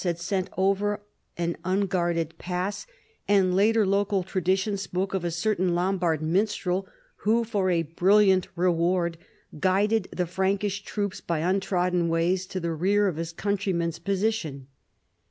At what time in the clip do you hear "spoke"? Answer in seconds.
4.75-5.13